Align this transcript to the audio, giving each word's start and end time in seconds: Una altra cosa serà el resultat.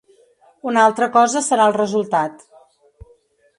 Una 0.69 0.85
altra 0.91 1.09
cosa 1.17 1.45
serà 1.49 1.69
el 1.73 1.77
resultat. 1.77 2.43